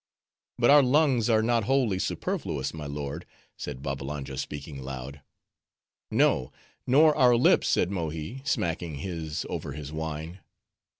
[0.57, 3.23] "But our lungs are not wholly superfluous, my lord,"
[3.55, 5.21] said Babbalanja, speaking loud.
[6.09, 6.51] "No,
[6.87, 10.39] nor our lips," said Mohi, smacking his over his wine.